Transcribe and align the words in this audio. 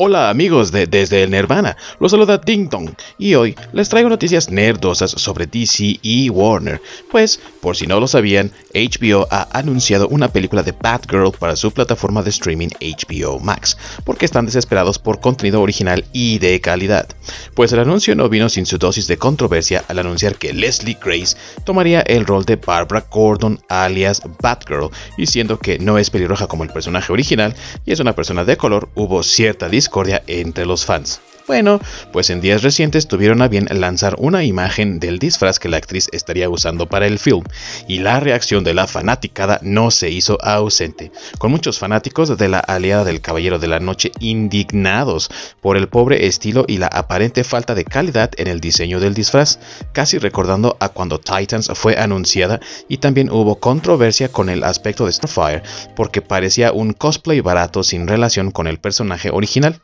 Hola 0.00 0.30
amigos 0.30 0.70
de 0.70 0.86
Desde 0.86 1.24
el 1.24 1.32
Nirvana, 1.32 1.76
los 1.98 2.12
saluda 2.12 2.38
Ding 2.38 2.68
Dong 2.68 2.90
y 3.18 3.34
hoy 3.34 3.56
les 3.72 3.88
traigo 3.88 4.08
noticias 4.08 4.48
nerdosas 4.48 5.10
sobre 5.10 5.48
DC 5.48 5.98
y 6.02 6.30
Warner, 6.30 6.80
pues 7.10 7.40
por 7.60 7.76
si 7.76 7.88
no 7.88 7.98
lo 7.98 8.06
sabían, 8.06 8.52
HBO 8.72 9.26
ha 9.28 9.48
anunciado 9.58 10.06
una 10.06 10.28
película 10.28 10.62
de 10.62 10.70
Batgirl 10.70 11.32
para 11.32 11.56
su 11.56 11.72
plataforma 11.72 12.22
de 12.22 12.30
streaming 12.30 12.68
HBO 12.80 13.40
Max, 13.40 13.76
porque 14.04 14.24
están 14.24 14.46
desesperados 14.46 15.00
por 15.00 15.18
contenido 15.18 15.60
original 15.60 16.04
y 16.12 16.38
de 16.38 16.60
calidad. 16.60 17.08
Pues 17.54 17.72
el 17.72 17.80
anuncio 17.80 18.14
no 18.14 18.28
vino 18.28 18.48
sin 18.48 18.66
su 18.66 18.78
dosis 18.78 19.08
de 19.08 19.18
controversia 19.18 19.84
al 19.88 19.98
anunciar 19.98 20.36
que 20.36 20.52
Leslie 20.52 20.96
Grace 21.04 21.36
tomaría 21.64 22.02
el 22.02 22.24
rol 22.24 22.44
de 22.44 22.54
Barbara 22.54 23.04
Gordon 23.10 23.58
alias 23.68 24.22
Batgirl, 24.40 24.90
diciendo 25.16 25.58
que 25.58 25.80
no 25.80 25.98
es 25.98 26.08
pelirroja 26.08 26.46
como 26.46 26.62
el 26.62 26.70
personaje 26.70 27.12
original 27.12 27.52
y 27.84 27.90
es 27.90 27.98
una 27.98 28.14
persona 28.14 28.44
de 28.44 28.56
color, 28.56 28.90
hubo 28.94 29.24
cierta 29.24 29.68
discusión 29.68 29.87
entre 30.26 30.66
los 30.66 30.84
fans. 30.84 31.20
Bueno, 31.48 31.80
pues 32.12 32.28
en 32.28 32.42
días 32.42 32.62
recientes 32.62 33.08
tuvieron 33.08 33.40
a 33.40 33.48
bien 33.48 33.68
lanzar 33.70 34.16
una 34.18 34.44
imagen 34.44 35.00
del 35.00 35.18
disfraz 35.18 35.58
que 35.58 35.70
la 35.70 35.78
actriz 35.78 36.10
estaría 36.12 36.50
usando 36.50 36.90
para 36.90 37.06
el 37.06 37.18
film, 37.18 37.42
y 37.88 38.00
la 38.00 38.20
reacción 38.20 38.64
de 38.64 38.74
la 38.74 38.86
fanaticada 38.86 39.58
no 39.62 39.90
se 39.90 40.10
hizo 40.10 40.36
ausente, 40.42 41.10
con 41.38 41.50
muchos 41.50 41.78
fanáticos 41.78 42.36
de 42.36 42.48
la 42.50 42.58
aliada 42.58 43.04
del 43.04 43.22
Caballero 43.22 43.58
de 43.58 43.66
la 43.66 43.80
Noche 43.80 44.12
indignados 44.20 45.30
por 45.62 45.78
el 45.78 45.88
pobre 45.88 46.26
estilo 46.26 46.66
y 46.68 46.76
la 46.76 46.88
aparente 46.88 47.42
falta 47.44 47.74
de 47.74 47.86
calidad 47.86 48.30
en 48.36 48.48
el 48.48 48.60
diseño 48.60 49.00
del 49.00 49.14
disfraz, 49.14 49.58
casi 49.94 50.18
recordando 50.18 50.76
a 50.80 50.90
cuando 50.90 51.18
Titans 51.18 51.70
fue 51.72 51.96
anunciada 51.96 52.60
y 52.88 52.98
también 52.98 53.30
hubo 53.30 53.58
controversia 53.58 54.28
con 54.28 54.50
el 54.50 54.64
aspecto 54.64 55.06
de 55.06 55.12
Starfire 55.12 55.62
porque 55.96 56.20
parecía 56.20 56.72
un 56.72 56.92
cosplay 56.92 57.40
barato 57.40 57.82
sin 57.82 58.06
relación 58.06 58.50
con 58.50 58.66
el 58.66 58.78
personaje 58.78 59.30
original. 59.30 59.80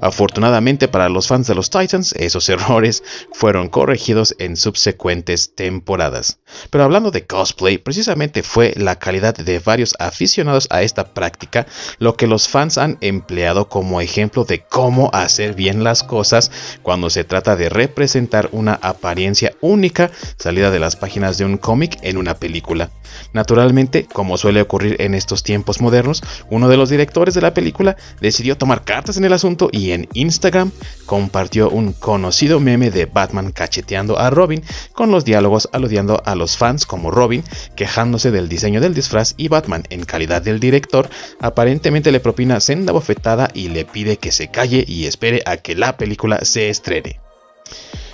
Afortunadamente 0.00 0.88
para 0.88 1.08
los 1.08 1.28
fans 1.28 1.46
de 1.46 1.54
los 1.54 1.70
Titans, 1.70 2.12
esos 2.14 2.48
errores 2.48 3.02
fueron 3.32 3.68
corregidos 3.68 4.34
en 4.38 4.56
subsecuentes 4.56 5.54
temporadas. 5.54 6.38
Pero 6.70 6.84
hablando 6.84 7.10
de 7.10 7.26
cosplay, 7.26 7.78
precisamente 7.78 8.42
fue 8.42 8.74
la 8.76 8.98
calidad 8.98 9.34
de 9.34 9.58
varios 9.58 9.94
aficionados 9.98 10.68
a 10.70 10.82
esta 10.82 11.12
práctica 11.14 11.66
lo 11.98 12.16
que 12.16 12.26
los 12.26 12.48
fans 12.48 12.78
han 12.78 12.98
empleado 13.00 13.68
como 13.68 14.00
ejemplo 14.00 14.44
de 14.44 14.60
cómo 14.64 15.10
hacer 15.12 15.54
bien 15.54 15.84
las 15.84 16.02
cosas 16.02 16.50
cuando 16.82 17.10
se 17.10 17.24
trata 17.24 17.56
de 17.56 17.68
representar 17.68 18.48
una 18.52 18.74
apariencia 18.82 19.52
única 19.60 20.10
salida 20.36 20.70
de 20.70 20.80
las 20.80 20.96
páginas 20.96 21.38
de 21.38 21.44
un 21.44 21.56
cómic 21.58 21.98
en 22.02 22.16
una 22.16 22.34
película. 22.34 22.90
Naturalmente, 23.32 24.06
como 24.12 24.36
suele 24.36 24.60
ocurrir 24.60 24.96
en 25.00 25.14
estos 25.14 25.42
tiempos 25.42 25.80
modernos, 25.80 26.22
uno 26.50 26.68
de 26.68 26.76
los 26.76 26.90
directores 26.90 27.34
de 27.34 27.40
la 27.40 27.54
película 27.54 27.96
decidió 28.20 28.56
tomar 28.56 28.84
cartas 28.84 29.16
en 29.16 29.24
el 29.24 29.32
asunto 29.32 29.63
y 29.72 29.92
en 29.92 30.08
Instagram 30.14 30.70
compartió 31.06 31.70
un 31.70 31.92
conocido 31.92 32.60
meme 32.60 32.90
de 32.90 33.06
Batman 33.06 33.52
cacheteando 33.52 34.18
a 34.18 34.30
Robin 34.30 34.62
con 34.92 35.10
los 35.10 35.24
diálogos 35.24 35.68
aludiendo 35.72 36.22
a 36.24 36.34
los 36.34 36.56
fans 36.56 36.86
como 36.86 37.10
Robin 37.10 37.44
quejándose 37.76 38.30
del 38.30 38.48
diseño 38.48 38.80
del 38.80 38.94
disfraz 38.94 39.34
y 39.36 39.48
Batman 39.48 39.84
en 39.90 40.04
calidad 40.04 40.42
del 40.42 40.60
director 40.60 41.08
aparentemente 41.40 42.12
le 42.12 42.20
propina 42.20 42.60
senda 42.60 42.92
bofetada 42.92 43.50
y 43.54 43.68
le 43.68 43.84
pide 43.84 44.16
que 44.16 44.32
se 44.32 44.48
calle 44.48 44.84
y 44.86 45.06
espere 45.06 45.42
a 45.46 45.56
que 45.56 45.74
la 45.74 45.96
película 45.96 46.44
se 46.44 46.68
estrene. 46.68 47.20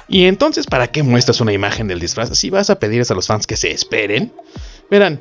Y 0.08 0.24
entonces, 0.24 0.66
¿para 0.66 0.88
qué 0.88 1.04
muestras 1.04 1.40
una 1.40 1.52
imagen 1.52 1.86
del 1.86 2.00
disfraz 2.00 2.36
si 2.36 2.50
vas 2.50 2.68
a 2.68 2.80
pedirles 2.80 3.12
a 3.12 3.14
los 3.14 3.28
fans 3.28 3.46
que 3.46 3.56
se 3.56 3.70
esperen? 3.70 4.32
Verán, 4.90 5.20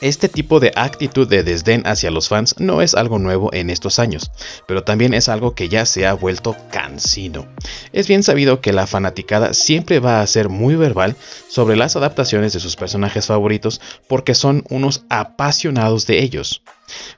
este 0.00 0.28
tipo 0.28 0.60
de 0.60 0.72
actitud 0.74 1.28
de 1.28 1.42
desdén 1.42 1.86
hacia 1.86 2.10
los 2.10 2.28
fans 2.28 2.54
no 2.58 2.82
es 2.82 2.94
algo 2.94 3.18
nuevo 3.18 3.52
en 3.52 3.70
estos 3.70 3.98
años, 3.98 4.30
pero 4.66 4.84
también 4.84 5.14
es 5.14 5.28
algo 5.28 5.54
que 5.54 5.68
ya 5.68 5.86
se 5.86 6.06
ha 6.06 6.14
vuelto 6.14 6.56
cansino. 6.70 7.46
Es 7.92 8.08
bien 8.08 8.22
sabido 8.22 8.60
que 8.60 8.72
la 8.72 8.86
fanaticada 8.86 9.54
siempre 9.54 10.00
va 10.00 10.20
a 10.20 10.26
ser 10.26 10.48
muy 10.48 10.74
verbal 10.74 11.16
sobre 11.48 11.76
las 11.76 11.96
adaptaciones 11.96 12.52
de 12.52 12.60
sus 12.60 12.76
personajes 12.76 13.26
favoritos 13.26 13.80
porque 14.08 14.34
son 14.34 14.64
unos 14.70 15.04
apasionados 15.08 16.06
de 16.06 16.22
ellos. 16.22 16.62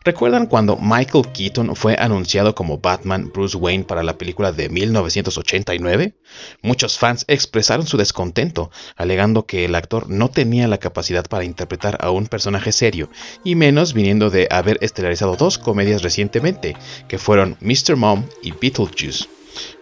¿Recuerdan 0.05 0.47
cuando 0.47 0.77
Michael 0.77 1.33
Keaton 1.33 1.75
fue 1.75 1.97
anunciado 1.99 2.55
como 2.55 2.79
Batman 2.79 3.31
Bruce 3.33 3.57
Wayne 3.57 3.85
para 3.85 4.03
la 4.03 4.19
película 4.19 4.53
de 4.53 4.69
1989? 4.69 6.15
Muchos 6.63 6.99
fans 6.99 7.25
expresaron 7.27 7.87
su 7.87 7.97
descontento, 7.97 8.71
alegando 8.97 9.47
que 9.47 9.65
el 9.65 9.75
actor 9.75 10.09
no 10.11 10.29
tenía 10.29 10.69
la 10.69 10.79
capacidad 10.79 11.27
para 11.27 11.45
interpretar 11.45 11.99
a 12.01 12.11
un 12.11 12.27
personaje 12.27 12.73
serio, 12.73 13.09
y 13.45 13.55
menos 13.55 13.95
viniendo 13.95 14.31
de 14.31 14.47
haber 14.51 14.79
estelarizado 14.83 15.37
dos 15.37 15.59
comedias 15.59 16.03
recientemente, 16.03 16.77
que 17.09 17.19
fueron 17.19 17.57
Mr. 17.61 17.97
Mom 17.97 18.25
y 18.43 18.53
Beetlejuice. 18.53 19.27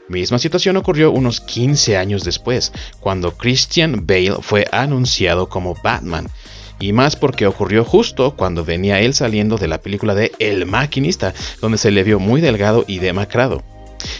Misma 0.09 0.39
situación 0.39 0.77
ocurrió 0.77 1.11
unos 1.11 1.41
15 1.41 1.97
años 1.97 2.23
después, 2.25 2.73
cuando 3.01 3.37
Christian 3.37 4.07
Bale 4.07 4.37
fue 4.41 4.67
anunciado 4.71 5.49
como 5.49 5.75
Batman, 5.83 6.29
y 6.83 6.93
más 6.93 7.15
porque 7.15 7.47
ocurrió 7.47 7.85
justo 7.85 8.35
cuando 8.35 8.65
venía 8.65 9.01
él 9.01 9.15
saliendo 9.15 9.57
de 9.57 9.69
la 9.69 9.81
película 9.81 10.17
de 10.17 10.33
El 10.41 10.67
Maquinista, 10.67 11.33
donde 11.61 11.79
se 11.79 11.93
le 11.93 12.03
vio 12.03 12.19
muy 12.19 12.41
delgado 12.41 12.85
y 12.89 12.99
demacrado. 12.99 13.63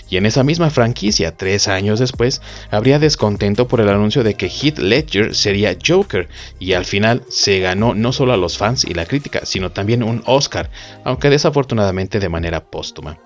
Y 0.09 0.17
en 0.17 0.27
esa 0.27 0.45
misma 0.45 0.71
franquicia, 0.71 1.37
tres 1.37 1.67
años 1.67 1.99
después, 1.99 2.41
habría 2.71 3.01
descontento 3.01 3.67
por 3.67 3.81
el 3.81 3.89
anuncio 3.89 4.23
de 4.23 4.35
que 4.35 4.47
Heath 4.47 4.79
Ledger 4.79 5.35
sería 5.35 5.77
Joker, 5.85 6.29
y 6.61 6.75
al 6.75 6.85
final 6.85 7.25
se 7.29 7.59
ganó 7.59 7.95
no 7.95 8.13
solo 8.13 8.33
a 8.33 8.37
los 8.37 8.57
fans 8.57 8.85
y 8.85 8.95
la 8.95 9.07
crítica, 9.07 9.41
sino 9.43 9.73
también 9.73 10.05
un 10.05 10.23
Oscar, 10.27 10.71
aunque 11.03 11.31
desafortunadamente 11.31 12.21
de 12.21 12.29
manera 12.29 12.63
póstuma. 12.63 13.19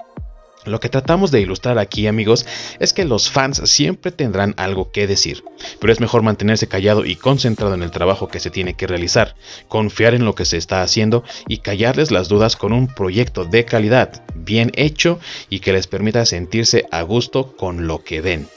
Lo 0.67 0.81
que 0.81 0.89
tratamos 0.89 1.31
de 1.31 1.41
ilustrar 1.41 1.79
aquí 1.79 2.09
amigos 2.09 2.45
es 2.81 2.93
que 2.93 3.05
los 3.05 3.31
fans 3.31 3.63
siempre 3.65 4.11
tendrán 4.11 4.55
algo 4.57 4.91
que 4.91 5.07
decir, 5.07 5.45
pero 5.81 5.93
es 5.93 6.01
mejor 6.01 6.23
mantenerse 6.23 6.67
callado 6.67 7.05
y 7.05 7.15
concentrado 7.15 7.75
en 7.75 7.83
el 7.83 7.93
trabajo 7.93 8.27
que 8.27 8.41
se 8.41 8.51
tiene 8.51 8.75
que 8.75 8.89
realizar, 8.89 9.37
confiar 9.69 10.15
en 10.15 10.25
lo 10.25 10.35
que 10.35 10.45
se 10.45 10.57
está 10.57 10.83
haciendo 10.83 11.23
y 11.47 11.59
callarles 11.59 12.11
las 12.11 12.29
dudas 12.29 12.57
con 12.57 12.73
un 12.73 12.89
proyecto 12.89 13.45
de 13.45 13.65
calidad, 13.65 14.25
bien 14.35 14.73
hecho 14.75 15.21
y 15.49 15.61
que 15.61 15.73
les 15.73 15.87
permita 15.87 16.27
sentirse 16.27 16.87
a 16.91 17.03
gusto 17.03 17.57
con 17.57 17.87
lo 17.87 18.03
que 18.03 18.21
ven. 18.21 18.49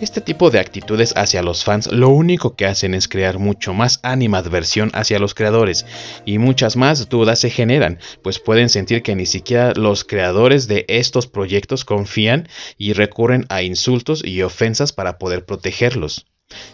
Este 0.00 0.20
tipo 0.20 0.50
de 0.50 0.60
actitudes 0.60 1.14
hacia 1.16 1.42
los 1.42 1.64
fans 1.64 1.86
lo 1.90 2.10
único 2.10 2.54
que 2.54 2.66
hacen 2.66 2.94
es 2.94 3.08
crear 3.08 3.38
mucho 3.38 3.74
más 3.74 4.00
animadversión 4.02 4.90
hacia 4.92 5.18
los 5.18 5.34
creadores 5.34 5.86
y 6.24 6.38
muchas 6.38 6.76
más 6.76 7.08
dudas 7.08 7.38
se 7.38 7.50
generan, 7.50 7.98
pues 8.22 8.38
pueden 8.38 8.68
sentir 8.68 9.02
que 9.02 9.16
ni 9.16 9.26
siquiera 9.26 9.72
los 9.74 10.04
creadores 10.04 10.68
de 10.68 10.84
estos 10.88 11.26
proyectos 11.26 11.84
confían 11.84 12.48
y 12.78 12.92
recurren 12.92 13.46
a 13.48 13.62
insultos 13.62 14.24
y 14.24 14.42
ofensas 14.42 14.92
para 14.92 15.18
poder 15.18 15.44
protegerlos. 15.44 16.26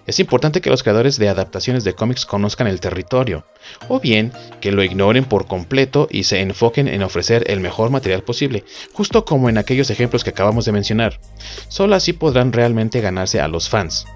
Es 0.05 0.19
importante 0.19 0.61
que 0.61 0.71
los 0.71 0.83
creadores 0.83 1.17
de 1.17 1.29
adaptaciones 1.29 1.85
de 1.85 1.95
cómics 1.95 2.27
conozcan 2.27 2.67
el 2.67 2.81
territorio, 2.81 3.47
o 3.89 4.01
bien 4.01 4.33
que 4.61 4.73
lo 4.73 4.83
ignoren 4.83 5.25
por 5.25 5.47
completo 5.47 6.09
y 6.11 6.25
se 6.25 6.41
enfoquen 6.41 6.89
en 6.89 7.03
ofrecer 7.03 7.45
el 7.51 7.61
mejor 7.61 7.91
material 7.91 8.23
posible, 8.23 8.65
justo 8.93 9.25
como 9.25 9.49
en 9.49 9.59
aquellos 9.59 9.91
ejemplos 9.91 10.25
que 10.25 10.31
acabamos 10.31 10.65
de 10.65 10.73
mencionar. 10.73 11.21
Solo 11.69 11.95
así 11.95 12.13
podrán 12.13 12.53
realmente 12.53 13.01
ganarse 13.01 13.41
a 13.41 13.49
los 13.49 13.69
fans. 13.69 14.07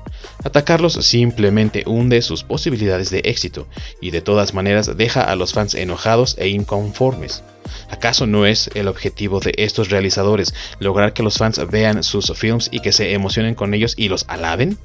Atacarlos 0.45 0.95
simplemente 0.95 1.85
hunde 1.87 2.21
sus 2.21 2.43
posibilidades 2.43 3.11
de 3.11 3.21
éxito 3.25 3.69
y 4.01 4.11
de 4.11 4.23
todas 4.23 4.55
maneras 4.55 4.97
deja 4.97 5.23
a 5.23 5.37
los 5.37 5.53
fans 5.53 5.75
enojados 5.75 6.37
e 6.39 6.49
inconformes. 6.49 7.45
¿Acaso 7.91 8.27
no 8.27 8.47
es 8.47 8.71
el 8.75 8.89
objetivo 8.89 9.41
de 9.41 9.55
estos 9.57 9.91
realizadores 9.91 10.55
lograr 10.79 11.13
que 11.13 11.23
los 11.23 11.39
fans 11.39 11.61
vean 11.71 12.03
sus 12.03 12.33
films 12.37 12.69
y 12.71 12.81
que 12.81 12.93
se 12.93 13.13
emocionen 13.13 13.55
con 13.55 13.75
ellos 13.75 13.95
y 13.97 14.09
los 14.09 14.25
alaben? 14.29 14.79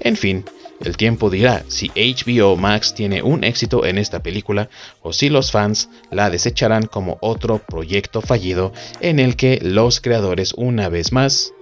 En 0.00 0.16
fin, 0.16 0.44
el 0.80 0.96
tiempo 0.96 1.30
dirá 1.30 1.64
si 1.68 1.90
HBO 1.90 2.56
Max 2.56 2.94
tiene 2.94 3.22
un 3.22 3.44
éxito 3.44 3.86
en 3.86 3.98
esta 3.98 4.22
película 4.22 4.68
o 5.02 5.12
si 5.12 5.28
los 5.28 5.50
fans 5.50 5.88
la 6.10 6.30
desecharán 6.30 6.86
como 6.86 7.18
otro 7.20 7.58
proyecto 7.58 8.20
fallido 8.20 8.72
en 9.00 9.18
el 9.18 9.36
que 9.36 9.58
los 9.62 10.00
creadores 10.00 10.52
una 10.54 10.88
vez 10.88 11.12
más 11.12 11.52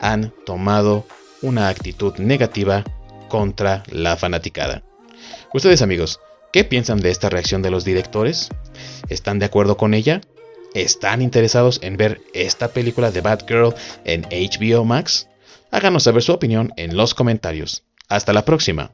han 0.00 0.32
tomado 0.44 1.06
una 1.42 1.68
actitud 1.68 2.14
negativa 2.18 2.84
contra 3.28 3.82
la 3.90 4.16
fanaticada. 4.16 4.82
Ustedes 5.54 5.82
amigos, 5.82 6.20
¿qué 6.52 6.64
piensan 6.64 7.00
de 7.00 7.10
esta 7.10 7.30
reacción 7.30 7.62
de 7.62 7.70
los 7.70 7.84
directores? 7.84 8.48
¿Están 9.08 9.38
de 9.38 9.46
acuerdo 9.46 9.76
con 9.76 9.94
ella? 9.94 10.20
¿Están 10.74 11.22
interesados 11.22 11.80
en 11.82 11.96
ver 11.96 12.20
esta 12.34 12.68
película 12.68 13.10
de 13.10 13.20
Batgirl 13.20 13.74
en 14.04 14.22
HBO 14.22 14.84
Max? 14.84 15.28
Háganos 15.70 16.04
saber 16.04 16.22
su 16.22 16.32
opinión 16.32 16.72
en 16.76 16.96
los 16.96 17.14
comentarios. 17.14 17.84
Hasta 18.08 18.32
la 18.32 18.44
próxima. 18.44 18.92